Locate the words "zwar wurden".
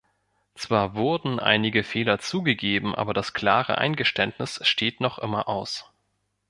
0.55-1.39